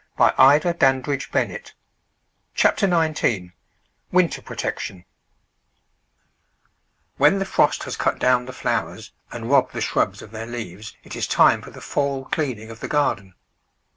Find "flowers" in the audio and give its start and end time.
8.51-9.11